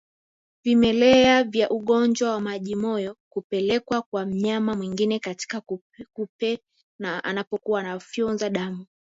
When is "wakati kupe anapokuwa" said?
5.15-7.79